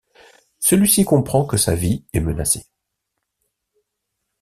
[0.57, 2.65] Celui-ci comprend que sa vie est menacée.